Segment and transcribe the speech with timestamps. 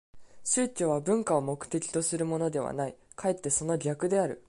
[0.43, 4.39] 宗教は文化を目的とするものではない、かえってその逆である。